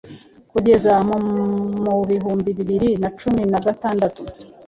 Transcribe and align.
kugeza 0.51 0.91
mu 1.07 1.17
mubihumbi 1.83 2.49
bibiri 2.57 2.89
na 3.01 3.09
cumi 3.19 3.41
nagatandatu 3.51 4.21